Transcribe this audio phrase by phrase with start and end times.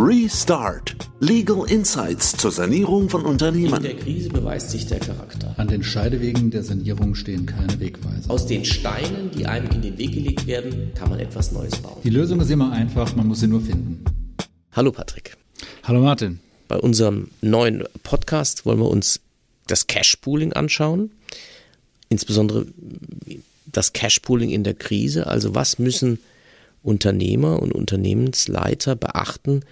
[0.00, 0.94] Restart.
[1.18, 3.74] Legal Insights zur Sanierung von Unternehmen.
[3.78, 5.54] In der Krise beweist sich der Charakter.
[5.56, 8.30] An den Scheidewegen der Sanierung stehen keine Wegweiser.
[8.30, 12.00] Aus den Steinen, die einem in den Weg gelegt werden, kann man etwas Neues bauen.
[12.04, 14.04] Die Lösung ist immer einfach, man muss sie nur finden.
[14.70, 15.36] Hallo Patrick.
[15.82, 16.38] Hallo Martin.
[16.68, 19.20] Bei unserem neuen Podcast wollen wir uns
[19.66, 21.10] das Cash-Pooling anschauen.
[22.08, 22.66] Insbesondere
[23.66, 25.26] das Cash-Pooling in der Krise.
[25.26, 26.20] Also was müssen
[26.84, 29.64] Unternehmer und Unternehmensleiter beachten,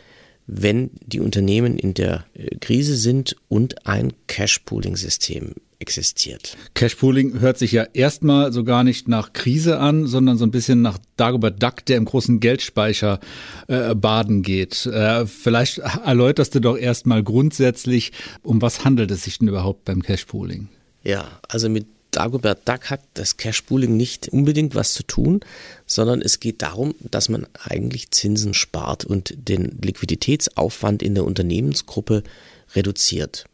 [0.47, 6.57] wenn die Unternehmen in der äh, Krise sind und ein Cash-Pooling-System existiert.
[6.75, 10.81] Cash-Pooling hört sich ja erstmal so gar nicht nach Krise an, sondern so ein bisschen
[10.83, 13.21] nach Dagobert Duck, der im großen Geldspeicher
[13.69, 14.87] äh, baden geht.
[14.87, 20.03] Äh, vielleicht erläuterst du doch erstmal grundsätzlich, um was handelt es sich denn überhaupt beim
[20.03, 20.69] Cash-Pooling?
[21.03, 25.41] Ja, also mit Dagobert Duck hat das Cash-Pooling nicht unbedingt was zu tun,
[25.87, 32.23] sondern es geht darum, dass man eigentlich Zinsen spart und den Liquiditätsaufwand in der Unternehmensgruppe
[32.75, 33.45] reduziert.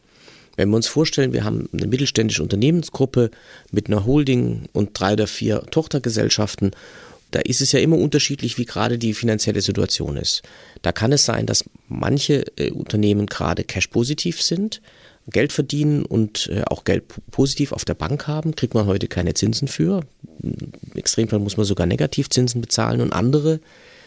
[0.55, 3.33] Wenn wir uns vorstellen, wir haben eine mittelständische Unternehmensgruppe
[3.73, 6.71] mit einer Holding und drei oder vier Tochtergesellschaften,
[7.33, 10.43] da ist es ja immer unterschiedlich, wie gerade die finanzielle Situation ist.
[10.83, 14.81] Da kann es sein, dass manche äh, Unternehmen gerade cash-positiv sind,
[15.31, 19.35] Geld verdienen und äh, auch Geld positiv auf der Bank haben, kriegt man heute keine
[19.35, 20.03] Zinsen für.
[20.43, 23.61] Im Extremfall muss man sogar Negativzinsen bezahlen und andere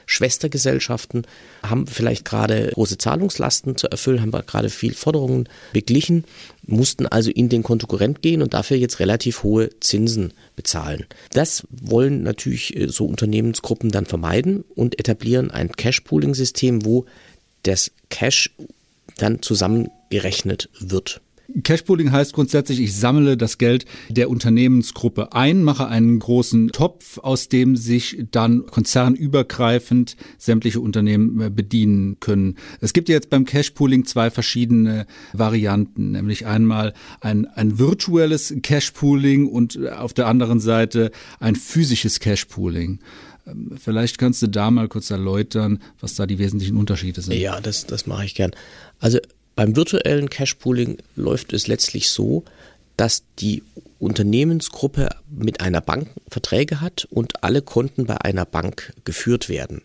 [0.05, 1.25] Schwestergesellschaften
[1.63, 6.25] haben vielleicht gerade große Zahlungslasten zu erfüllen, haben gerade viel Forderungen beglichen,
[6.65, 11.05] mussten also in den Kontokorrent gehen und dafür jetzt relativ hohe Zinsen bezahlen.
[11.31, 17.05] Das wollen natürlich äh, so Unternehmensgruppen dann vermeiden und etablieren ein Cash-Pooling-System, wo
[17.63, 18.51] das Cash
[19.17, 19.41] dann
[20.15, 21.21] zusammengerechnet wird.
[21.63, 27.49] Cashpooling heißt grundsätzlich, ich sammle das Geld der Unternehmensgruppe ein, mache einen großen Topf, aus
[27.49, 32.55] dem sich dann konzernübergreifend sämtliche Unternehmen äh, bedienen können.
[32.81, 39.75] Es gibt jetzt beim Cashpooling zwei verschiedene Varianten, nämlich einmal ein, ein virtuelles Cashpooling und
[39.75, 42.99] äh, auf der anderen Seite ein physisches Cashpooling.
[43.45, 47.35] Ähm, vielleicht kannst du da mal kurz erläutern, was da die wesentlichen Unterschiede sind.
[47.35, 48.49] Ja, das, das mache ich gern.
[48.99, 49.19] Also
[49.55, 52.43] beim virtuellen Cash-Pooling läuft es letztlich so,
[52.97, 53.63] dass die
[53.99, 59.81] Unternehmensgruppe mit einer Bank Verträge hat und alle Konten bei einer Bank geführt werden.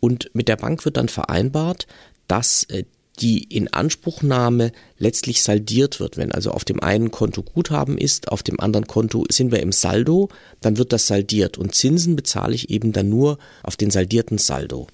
[0.00, 1.86] Und mit der Bank wird dann vereinbart,
[2.26, 2.84] dass äh,
[3.20, 6.16] die Inanspruchnahme letztlich saldiert wird.
[6.16, 9.72] Wenn also auf dem einen Konto Guthaben ist, auf dem anderen Konto sind wir im
[9.72, 10.28] Saldo,
[10.60, 14.86] dann wird das saldiert und Zinsen bezahle ich eben dann nur auf den saldierten Saldo.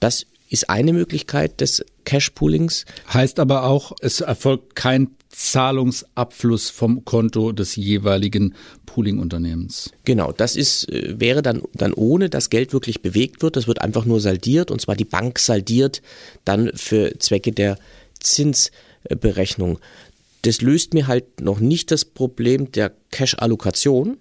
[0.00, 2.84] Das ist eine Möglichkeit des Cash-Poolings.
[3.12, 8.54] Heißt aber auch, es erfolgt kein Zahlungsabfluss vom Konto des jeweiligen
[8.84, 9.92] Pooling-Unternehmens.
[10.04, 13.56] Genau, das ist, äh, wäre dann, dann ohne, dass Geld wirklich bewegt wird.
[13.56, 16.02] Das wird einfach nur saldiert und zwar die Bank saldiert
[16.44, 17.78] dann für Zwecke der
[18.20, 19.78] Zinsberechnung.
[20.42, 24.18] Das löst mir halt noch nicht das Problem der Cash-Allokation.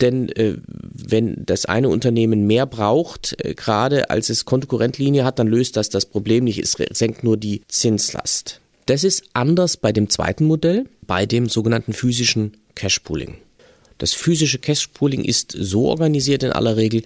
[0.00, 5.46] Denn äh, wenn das eine Unternehmen mehr braucht, äh, gerade als es Kontokorrentlinie hat, dann
[5.46, 6.58] löst das das Problem nicht.
[6.58, 8.60] Es senkt nur die Zinslast.
[8.86, 13.36] Das ist anders bei dem zweiten Modell, bei dem sogenannten physischen Cashpooling.
[13.98, 17.02] Das physische Cashpooling ist so organisiert in aller Regel,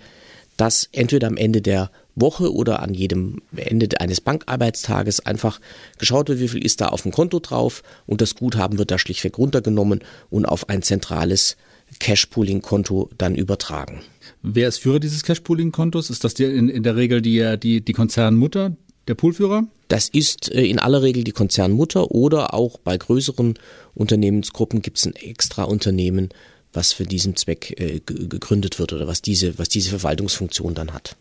[0.57, 5.61] dass entweder am Ende der Woche oder an jedem Ende eines Bankarbeitstages einfach
[5.99, 8.99] geschaut wird, wie viel ist da auf dem Konto drauf und das Guthaben wird da
[8.99, 10.01] schlichtweg runtergenommen
[10.31, 11.57] und auf ein zentrales
[11.99, 14.01] Cashpooling-Konto dann übertragen.
[14.43, 16.11] Wer ist Führer dieses Cashpooling-Kontos?
[16.11, 18.77] Ist das die, in, in der Regel die, die, die Konzernmutter,
[19.09, 19.65] der Poolführer?
[19.89, 23.55] Das ist äh, in aller Regel die Konzernmutter oder auch bei größeren
[23.95, 26.31] Unternehmensgruppen gibt es ein extra Unternehmen,
[26.73, 31.17] was für diesen Zweck äh, gegründet wird oder was diese, was diese Verwaltungsfunktion dann hat.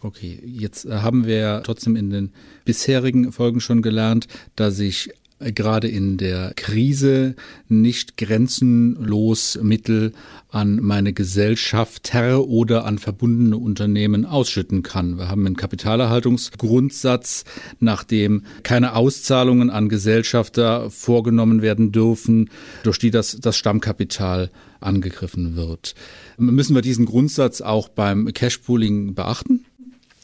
[0.00, 2.32] Okay, jetzt äh, haben wir trotzdem in den
[2.64, 5.10] bisherigen Folgen schon gelernt, dass sich
[5.40, 7.34] gerade in der Krise
[7.68, 10.12] nicht grenzenlos Mittel
[10.50, 15.18] an meine Gesellschaft oder an verbundene Unternehmen ausschütten kann.
[15.18, 17.44] Wir haben einen Kapitalerhaltungsgrundsatz,
[17.80, 22.50] nach dem keine Auszahlungen an Gesellschafter vorgenommen werden dürfen,
[22.82, 24.50] durch die das, das Stammkapital
[24.80, 25.94] angegriffen wird.
[26.36, 29.64] Müssen wir diesen Grundsatz auch beim Cashpooling beachten?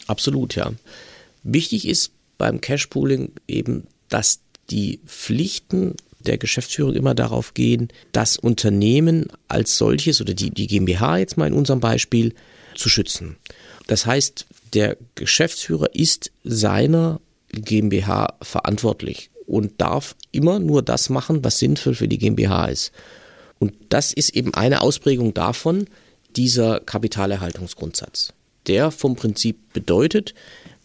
[0.07, 0.73] Absolut, ja.
[1.43, 4.41] Wichtig ist beim Cashpooling eben, dass
[4.71, 11.19] die Pflichten der Geschäftsführung immer darauf gehen, das Unternehmen als solches oder die, die GmbH
[11.19, 12.35] jetzt mal in unserem Beispiel
[12.75, 13.37] zu schützen.
[13.87, 17.21] Das heißt, der Geschäftsführer ist seiner
[17.53, 22.93] GmbH verantwortlich und darf immer nur das machen, was sinnvoll für die GmbH ist.
[23.59, 25.87] Und das ist eben eine Ausprägung davon,
[26.37, 28.33] dieser Kapitalerhaltungsgrundsatz.
[28.67, 30.35] Der vom Prinzip bedeutet,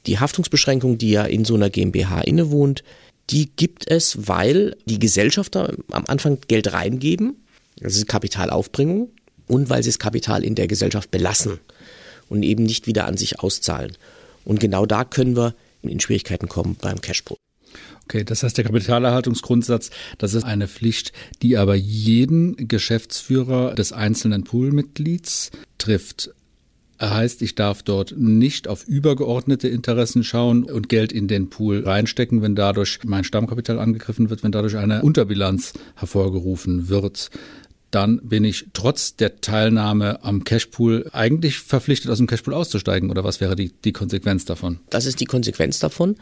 [0.05, 2.83] Die Haftungsbeschränkung, die ja in so einer GmbH innewohnt,
[3.29, 7.35] die gibt es, weil die Gesellschafter am Anfang Geld reingeben,
[7.79, 9.09] das ist Kapitalaufbringung,
[9.47, 11.59] und weil sie das Kapital in der Gesellschaft belassen
[12.29, 13.97] und eben nicht wieder an sich auszahlen.
[14.45, 17.37] Und genau da können wir in Schwierigkeiten kommen beim Cashpool.
[18.05, 24.43] Okay, das heißt, der Kapitalerhaltungsgrundsatz, das ist eine Pflicht, die aber jeden Geschäftsführer des einzelnen
[24.43, 26.31] Poolmitglieds trifft.
[27.01, 32.41] Heißt, ich darf dort nicht auf übergeordnete Interessen schauen und Geld in den Pool reinstecken,
[32.41, 37.29] wenn dadurch mein Stammkapital angegriffen wird, wenn dadurch eine Unterbilanz hervorgerufen wird
[37.91, 43.09] dann bin ich trotz der Teilnahme am Cashpool eigentlich verpflichtet, aus dem Cashpool auszusteigen.
[43.09, 44.79] Oder was wäre die, die Konsequenz davon?
[44.89, 46.15] Das ist die Konsequenz davon.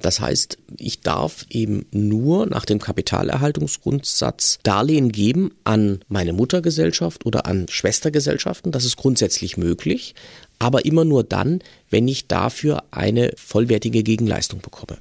[0.00, 7.46] Das heißt, ich darf eben nur nach dem Kapitalerhaltungsgrundsatz Darlehen geben an meine Muttergesellschaft oder
[7.46, 8.72] an Schwestergesellschaften.
[8.72, 10.14] Das ist grundsätzlich möglich,
[10.58, 11.60] aber immer nur dann,
[11.90, 14.98] wenn ich dafür eine vollwertige Gegenleistung bekomme.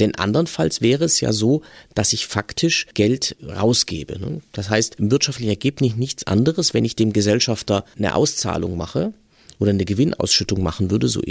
[0.00, 1.62] Denn andernfalls wäre es ja so,
[1.94, 4.18] dass ich faktisch Geld rausgebe.
[4.18, 4.40] Ne?
[4.52, 9.12] Das heißt, im wirtschaftlichen Ergebnis nichts anderes, wenn ich dem Gesellschafter eine Auszahlung mache
[9.58, 11.22] oder eine Gewinnausschüttung machen würde, so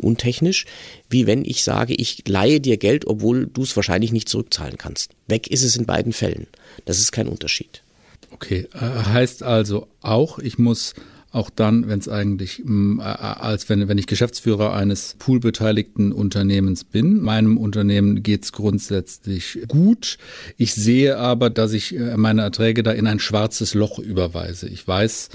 [0.00, 0.66] untechnisch,
[1.10, 5.10] wie wenn ich sage, ich leihe dir Geld, obwohl du es wahrscheinlich nicht zurückzahlen kannst.
[5.26, 6.46] Weg ist es in beiden Fällen.
[6.84, 7.82] Das ist kein Unterschied.
[8.30, 10.94] Okay, äh, heißt also auch, ich muss
[11.32, 17.22] auch dann, wenn es eigentlich, mm, als wenn, wenn ich Geschäftsführer eines poolbeteiligten Unternehmens bin.
[17.22, 20.18] Meinem Unternehmen geht es grundsätzlich gut.
[20.58, 24.68] Ich sehe aber, dass ich äh, meine Erträge da in ein schwarzes Loch überweise.
[24.68, 25.30] Ich weiß,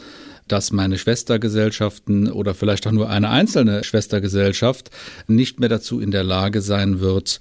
[0.47, 4.91] dass meine Schwestergesellschaften oder vielleicht auch nur eine einzelne Schwestergesellschaft
[5.27, 7.39] nicht mehr dazu in der Lage sein wird,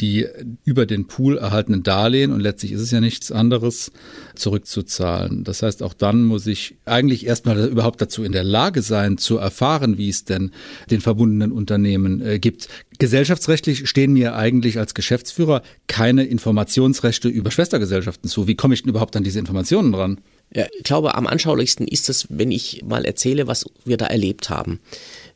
[0.00, 0.26] die
[0.64, 3.90] über den Pool erhaltenen Darlehen, und letztlich ist es ja nichts anderes,
[4.34, 5.44] zurückzuzahlen.
[5.44, 9.38] Das heißt, auch dann muss ich eigentlich erstmal überhaupt dazu in der Lage sein, zu
[9.38, 10.52] erfahren, wie es denn
[10.90, 12.68] den verbundenen Unternehmen äh, gibt.
[12.98, 18.46] Gesellschaftsrechtlich stehen mir eigentlich als Geschäftsführer keine Informationsrechte über Schwestergesellschaften zu.
[18.46, 20.20] Wie komme ich denn überhaupt an diese Informationen dran?
[20.54, 24.48] Ja, ich glaube, am anschaulichsten ist es, wenn ich mal erzähle, was wir da erlebt
[24.48, 24.80] haben.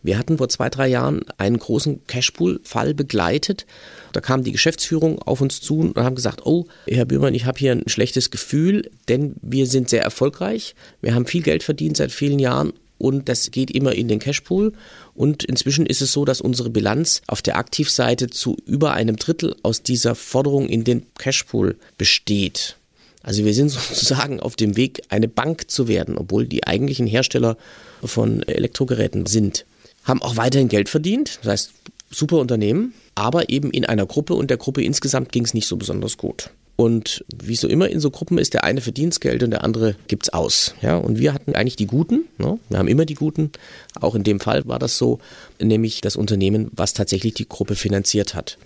[0.03, 3.67] Wir hatten vor zwei, drei Jahren einen großen Cashpool-Fall begleitet.
[4.13, 7.59] Da kam die Geschäftsführung auf uns zu und haben gesagt, oh, Herr Bührmann, ich habe
[7.59, 10.75] hier ein schlechtes Gefühl, denn wir sind sehr erfolgreich.
[11.01, 12.73] Wir haben viel Geld verdient seit vielen Jahren
[13.03, 14.73] und das geht immer in den Cashpool.
[15.15, 19.57] Und inzwischen ist es so, dass unsere Bilanz auf der Aktivseite zu über einem Drittel
[19.65, 22.77] aus dieser Forderung in den Cashpool besteht.
[23.25, 27.57] Also wir sind sozusagen auf dem Weg, eine Bank zu werden, obwohl die eigentlichen Hersteller
[28.05, 29.65] von Elektrogeräten sind.
[30.05, 31.73] Haben auch weiterhin Geld verdient, das heißt
[32.11, 35.77] super Unternehmen, aber eben in einer Gruppe und der Gruppe insgesamt ging es nicht so
[35.77, 36.51] besonders gut.
[36.77, 39.95] Und wie so immer in so Gruppen ist, der eine verdient Geld und der andere
[40.09, 40.75] gibt's aus.
[40.81, 42.25] Ja, und wir hatten eigentlich die Guten.
[42.39, 42.59] Ne?
[42.71, 43.53] Wir haben immer die Guten.
[44.01, 45.19] Auch in dem Fall war das so,
[45.61, 48.59] nämlich das Unternehmen, was tatsächlich die Gruppe finanziert hat.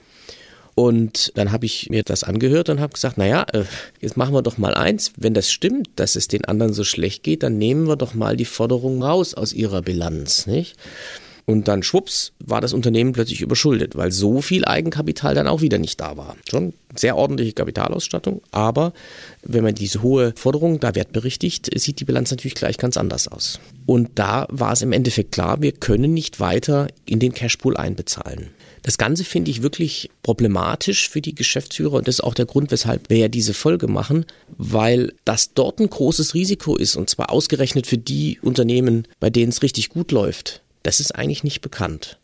[0.77, 3.65] Und dann habe ich mir das angehört und habe gesagt, naja, äh,
[4.01, 5.13] jetzt machen wir doch mal eins.
[5.17, 8.37] Wenn das stimmt, dass es den anderen so schlecht geht, dann nehmen wir doch mal
[8.37, 10.77] die Forderung raus aus ihrer Bilanz, nicht?
[11.47, 15.79] Und dann schwupps war das Unternehmen plötzlich überschuldet, weil so viel Eigenkapital dann auch wieder
[15.79, 16.37] nicht da war.
[16.51, 18.93] Schon sehr ordentliche Kapitalausstattung, aber
[19.45, 23.61] wenn man diese hohe Forderung da wertberichtigt, sieht die Bilanz natürlich gleich ganz anders aus.
[23.87, 28.49] Und da war es im Endeffekt klar, wir können nicht weiter in den Cashpool einbezahlen.
[28.83, 32.73] Das Ganze finde ich wirklich problematisch für die Geschäftsführer und das ist auch der Grund,
[32.73, 34.27] weshalb wir ja diese Folge machen,
[34.59, 39.51] weil das dort ein großes Risiko ist und zwar ausgerechnet für die Unternehmen, bei denen
[39.51, 40.63] es richtig gut läuft.
[40.87, 42.17] Das ist eigentlich nicht bekannt.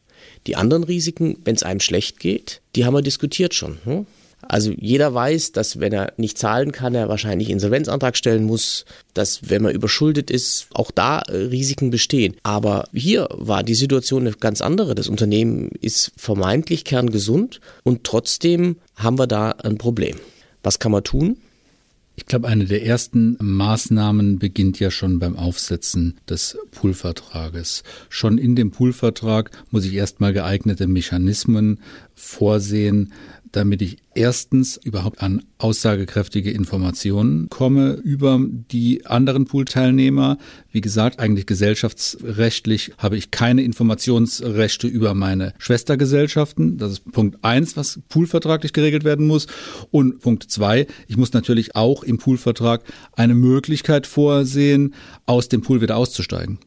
[0.47, 3.79] Die anderen Risiken, wenn es einem schlecht geht, die haben wir diskutiert schon.
[3.83, 4.07] Hm?
[4.41, 9.51] Also jeder weiß, dass wenn er nicht zahlen kann, er wahrscheinlich Insolvenzantrag stellen muss, dass
[9.51, 12.37] wenn man überschuldet ist, auch da äh, Risiken bestehen.
[12.45, 14.95] Aber hier war die Situation eine ganz andere.
[14.95, 20.19] Das Unternehmen ist vermeintlich kerngesund und trotzdem haben wir da ein Problem.
[20.63, 21.37] Was kann man tun?
[22.15, 27.85] Ich glaube, eine der ersten Maßnahmen beginnt ja schon beim Aufsetzen des Poolvertrages.
[28.11, 31.81] Schon in dem Poolvertrag muss ich erstmal geeignete Mechanismen
[32.15, 33.13] vorsehen,
[33.53, 40.39] damit ich erstens überhaupt an aussagekräftige Informationen komme über die anderen Poolteilnehmer.
[40.71, 46.79] Wie gesagt, eigentlich gesellschaftsrechtlich habe ich keine Informationsrechte über meine Schwestergesellschaften.
[46.79, 49.47] Das ist Punkt eins, was poolvertraglich geregelt werden muss.
[49.91, 52.83] Und Punkt zwei, ich muss natürlich auch im Poolvertrag
[53.13, 54.95] eine Möglichkeit vorsehen,
[55.27, 56.59] aus dem Pool wieder auszusteigen.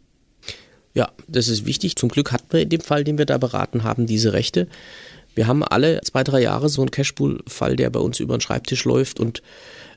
[0.94, 1.98] Ja, das ist wichtig.
[1.98, 4.68] Zum Glück hatten wir in dem Fall, den wir da beraten haben, diese Rechte.
[5.36, 8.86] Wir haben alle zwei, drei Jahre so einen Cashpool-Fall, der bei uns über den Schreibtisch
[8.86, 9.42] läuft und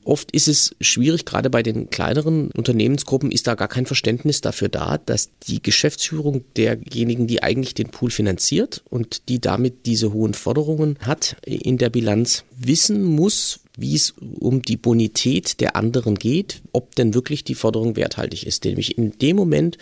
[0.09, 4.71] Oft ist es schwierig, gerade bei den kleineren Unternehmensgruppen ist da gar kein Verständnis dafür
[4.71, 10.33] da, dass die Geschäftsführung derjenigen, die eigentlich den Pool finanziert und die damit diese hohen
[10.33, 16.63] Forderungen hat in der Bilanz, wissen muss, wie es um die Bonität der anderen geht,
[16.73, 18.65] ob denn wirklich die Forderung werthaltig ist.
[18.65, 19.77] Nämlich in dem Moment,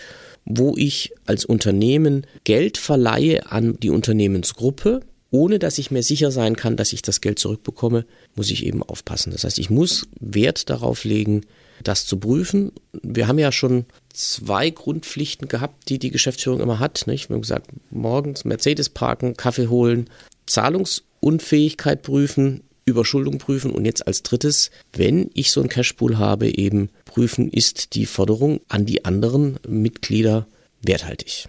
[0.45, 5.03] wo ich als Unternehmen Geld verleihe an die Unternehmensgruppe,
[5.37, 8.83] ohne dass ich mir sicher sein kann, dass ich das Geld zurückbekomme, muss ich eben
[8.83, 9.33] aufpassen.
[9.33, 11.43] Das heißt, ich muss Wert darauf legen,
[11.85, 12.73] das zu prüfen.
[13.03, 17.07] Wir haben ja schon zwei Grundpflichten gehabt, die die Geschäftsführung immer hat.
[17.07, 17.29] Nicht?
[17.29, 20.09] Wir haben gesagt, morgens Mercedes parken, Kaffee holen,
[20.47, 26.89] Zahlungsunfähigkeit prüfen, Überschuldung prüfen und jetzt als drittes, wenn ich so ein Cashpool habe, eben
[27.05, 30.47] prüfen, ist die Forderung an die anderen Mitglieder
[30.81, 31.49] werthaltig.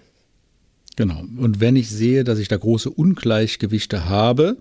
[0.98, 1.24] Genau.
[1.38, 4.58] Und wenn ich sehe, dass ich da große Ungleichgewichte habe,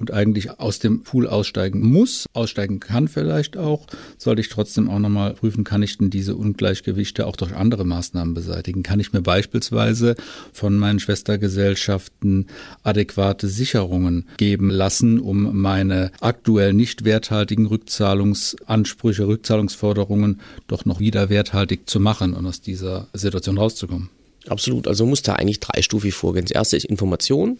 [0.00, 3.86] und eigentlich aus dem Pool aussteigen muss, aussteigen kann vielleicht auch,
[4.16, 8.32] sollte ich trotzdem auch nochmal prüfen, kann ich denn diese Ungleichgewichte auch durch andere Maßnahmen
[8.32, 8.82] beseitigen?
[8.82, 10.16] Kann ich mir beispielsweise
[10.52, 12.46] von meinen Schwestergesellschaften
[12.82, 21.90] adäquate Sicherungen geben lassen, um meine aktuell nicht werthaltigen Rückzahlungsansprüche, Rückzahlungsforderungen doch noch wieder werthaltig
[21.90, 24.08] zu machen und aus dieser Situation rauszukommen?
[24.50, 24.88] Absolut.
[24.88, 26.44] Also muss da eigentlich dreistufig vorgehen.
[26.44, 27.58] Das erste ist Information.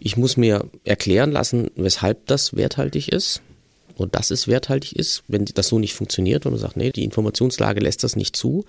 [0.00, 3.42] Ich muss mir erklären lassen, weshalb das werthaltig ist
[3.96, 5.22] und dass es werthaltig ist.
[5.28, 8.64] Wenn das so nicht funktioniert und man sagt, nee, die Informationslage lässt das nicht zu,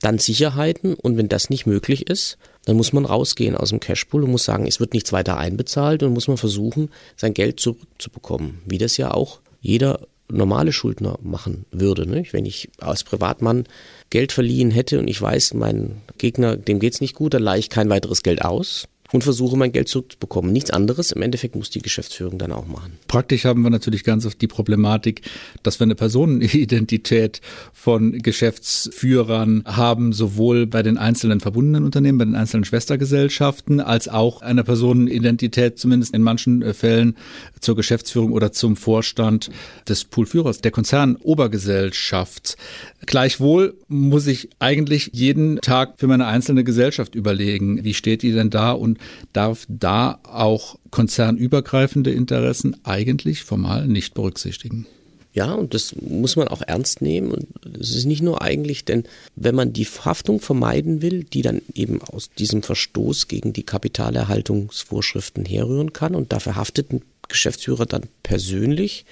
[0.00, 4.24] dann Sicherheiten und wenn das nicht möglich ist, dann muss man rausgehen aus dem Cashpool
[4.24, 8.62] und muss sagen, es wird nichts weiter einbezahlt und muss man versuchen, sein Geld zurückzubekommen,
[8.64, 10.00] wie das ja auch jeder
[10.32, 12.06] normale Schuldner machen würde.
[12.06, 12.32] Nicht?
[12.32, 13.64] Wenn ich als Privatmann
[14.10, 17.60] Geld verliehen hätte und ich weiß, mein Gegner, dem geht es nicht gut, dann leihe
[17.60, 20.52] ich kein weiteres Geld aus und versuche mein Geld zurückzubekommen.
[20.52, 22.98] Nichts anderes im Endeffekt muss die Geschäftsführung dann auch machen.
[23.08, 25.22] Praktisch haben wir natürlich ganz oft die Problematik,
[25.62, 27.40] dass wir eine Personenidentität
[27.72, 34.42] von Geschäftsführern haben, sowohl bei den einzelnen verbundenen Unternehmen, bei den einzelnen Schwestergesellschaften, als auch
[34.42, 37.16] eine Personenidentität zumindest in manchen Fällen
[37.60, 39.50] zur Geschäftsführung oder zum Vorstand
[39.88, 42.56] des Poolführers, der Konzernobergesellschaft.
[43.04, 48.48] Gleichwohl muss ich eigentlich jeden Tag für meine einzelne Gesellschaft überlegen, wie steht die denn
[48.48, 48.98] da und
[49.32, 54.86] darf da auch konzernübergreifende Interessen eigentlich formal nicht berücksichtigen.
[55.34, 57.30] Ja, und das muss man auch ernst nehmen.
[57.30, 57.46] Und
[57.80, 59.04] es ist nicht nur eigentlich, denn
[59.34, 65.46] wenn man die Haftung vermeiden will, die dann eben aus diesem Verstoß gegen die Kapitalerhaltungsvorschriften
[65.46, 69.06] herrühren kann, und dafür haftet ein Geschäftsführer dann persönlich,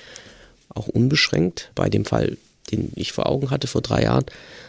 [0.68, 2.36] auch unbeschränkt, bei dem Fall,
[2.70, 4.24] den ich vor Augen hatte vor drei Jahren,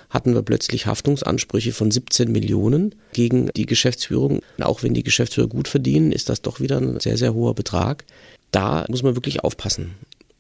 [0.09, 4.41] hatten wir plötzlich Haftungsansprüche von 17 Millionen gegen die Geschäftsführung.
[4.59, 8.03] Auch wenn die Geschäftsführer gut verdienen, ist das doch wieder ein sehr, sehr hoher Betrag.
[8.51, 9.95] Da muss man wirklich aufpassen.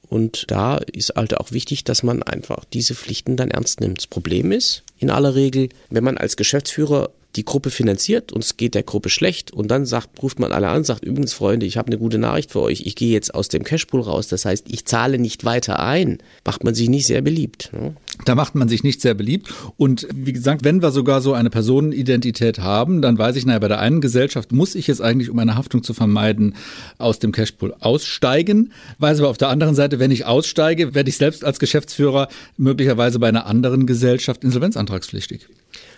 [0.09, 3.99] Und da ist halt auch wichtig, dass man einfach diese Pflichten dann ernst nimmt.
[3.99, 8.57] Das Problem ist, in aller Regel, wenn man als Geschäftsführer die Gruppe finanziert und es
[8.57, 11.77] geht der Gruppe schlecht und dann sagt, ruft man alle an, sagt übrigens Freunde, ich
[11.77, 14.67] habe eine gute Nachricht für euch, ich gehe jetzt aus dem Cashpool raus, das heißt,
[14.69, 17.71] ich zahle nicht weiter ein, macht man sich nicht sehr beliebt.
[17.73, 17.95] Ne?
[18.25, 21.49] Da macht man sich nicht sehr beliebt und wie gesagt, wenn wir sogar so eine
[21.49, 25.39] Personenidentität haben, dann weiß ich, naja, bei der einen Gesellschaft muss ich jetzt eigentlich, um
[25.39, 26.55] eine Haftung zu vermeiden,
[26.97, 31.17] aus dem Cashpool aussteigen, weiß aber auf der anderen Seite, wenn ich aussteige, werde ich
[31.17, 35.47] selbst als Geschäftsführer möglicherweise bei einer anderen Gesellschaft insolvenzantragspflichtig.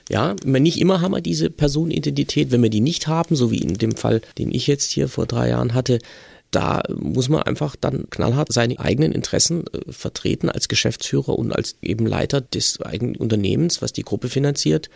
[0.09, 2.51] Ja, nicht immer haben wir diese Personenidentität.
[2.51, 5.25] Wenn wir die nicht haben, so wie in dem Fall, den ich jetzt hier vor
[5.25, 5.99] drei Jahren hatte,
[6.51, 11.77] da muss man einfach dann knallhart seine eigenen Interessen äh, vertreten als Geschäftsführer und als
[11.81, 14.89] eben Leiter des eigenen Unternehmens, was die Gruppe finanziert,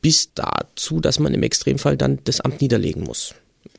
[0.00, 3.34] bis dazu, dass man im Extremfall dann das Amt niederlegen muss.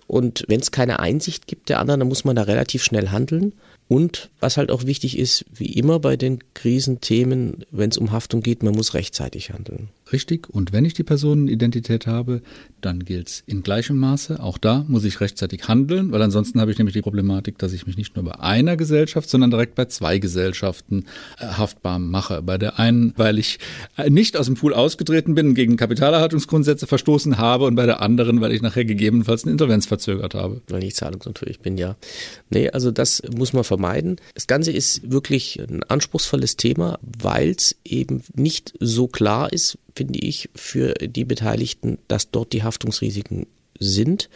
[0.08, 3.54] Und wenn es keine Einsicht gibt der anderen, dann muss man da relativ schnell handeln.
[3.88, 8.42] Und was halt auch wichtig ist, wie immer bei den Krisenthemen, wenn es um Haftung
[8.42, 9.90] geht, man muss rechtzeitig handeln.
[10.12, 10.50] Richtig.
[10.50, 12.42] Und wenn ich die Personenidentität habe,
[12.82, 14.40] dann gilt es in gleichem Maße.
[14.40, 17.88] Auch da muss ich rechtzeitig handeln, weil ansonsten habe ich nämlich die Problematik, dass ich
[17.88, 21.06] mich nicht nur bei einer Gesellschaft, sondern direkt bei zwei Gesellschaften
[21.40, 22.44] äh, haftbar mache.
[22.44, 23.58] Bei der einen, weil ich
[23.98, 28.42] äh, nicht aus dem Pool ausgetreten bin gegen Kapitalerhaltungsgrundsätze verstoßen habe und bei der anderen,
[28.42, 30.62] weil ich nachher gegebenenfalls eine Insolvenz verzögert habe.
[30.70, 31.96] Weil ich zahlungsunfähig bin, ja.
[32.52, 34.18] Nee, also das muss man vermeiden.
[34.36, 40.20] Das Ganze ist wirklich ein anspruchsvolles Thema, weil es eben nicht so klar ist, finde
[40.20, 43.48] ich, für die Beteiligten, dass dort die Haftungsrisiken
[43.80, 44.30] sind.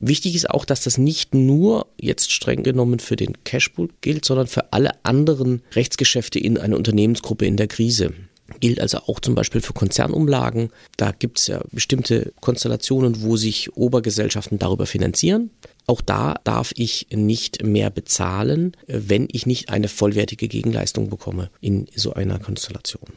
[0.00, 4.46] Wichtig ist auch, dass das nicht nur jetzt streng genommen für den Cashpool gilt, sondern
[4.46, 8.12] für alle anderen Rechtsgeschäfte in einer Unternehmensgruppe in der Krise.
[8.60, 10.70] Gilt also auch zum Beispiel für Konzernumlagen.
[10.96, 15.50] Da gibt es ja bestimmte Konstellationen, wo sich Obergesellschaften darüber finanzieren.
[15.86, 21.86] Auch da darf ich nicht mehr bezahlen, wenn ich nicht eine vollwertige Gegenleistung bekomme in
[21.94, 23.08] so einer Konstellation.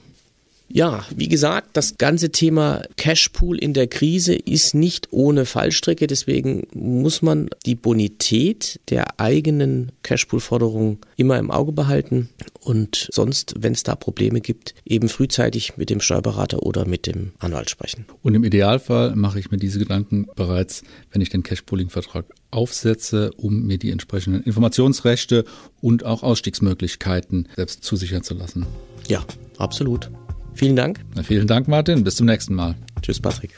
[0.72, 6.06] Ja, wie gesagt, das ganze Thema Cashpool in der Krise ist nicht ohne Fallstrecke.
[6.06, 12.30] Deswegen muss man die Bonität der eigenen Cashpool-Forderung immer im Auge behalten
[12.62, 17.32] und sonst, wenn es da Probleme gibt, eben frühzeitig mit dem Steuerberater oder mit dem
[17.40, 18.06] Anwalt sprechen.
[18.22, 23.64] Und im Idealfall mache ich mir diese Gedanken bereits, wenn ich den Cashpooling-Vertrag aufsetze, um
[23.64, 25.46] mir die entsprechenden Informationsrechte
[25.82, 28.68] und auch Ausstiegsmöglichkeiten selbst zusichern zu lassen.
[29.08, 29.26] Ja,
[29.58, 30.12] absolut.
[30.60, 31.00] Vielen Dank.
[31.16, 32.04] Na, vielen Dank, Martin.
[32.04, 32.76] Bis zum nächsten Mal.
[33.02, 33.58] Tschüss, Patrick.